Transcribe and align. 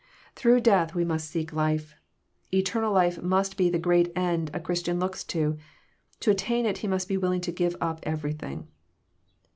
Through 0.35 0.61
death 0.61 0.95
we 0.95 1.05
must 1.05 1.29
seek 1.29 1.53
life. 1.53 1.93
Eternal 2.51 2.91
life 2.91 3.21
must 3.21 3.55
be 3.55 3.69
the 3.69 3.77
great 3.77 4.11
end 4.15 4.49
a 4.51 4.59
Christian 4.59 4.97
looks 4.99 5.23
i&. 5.35 5.55
To 6.21 6.31
attain 6.31 6.65
it 6.65 6.79
he 6.79 6.87
must.be 6.87 7.17
willing 7.17 7.41
to 7.41 7.51
give 7.51 7.75
up 7.79 7.99
everything. 8.01 8.67